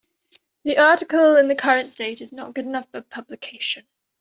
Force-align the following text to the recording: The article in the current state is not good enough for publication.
The 0.63 0.79
article 0.79 1.35
in 1.37 1.47
the 1.47 1.53
current 1.53 1.91
state 1.91 2.21
is 2.21 2.33
not 2.33 2.55
good 2.55 2.65
enough 2.65 2.87
for 2.91 3.03
publication. 3.03 3.85